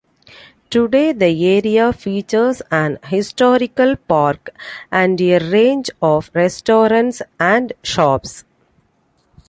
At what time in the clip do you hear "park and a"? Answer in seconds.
3.95-5.37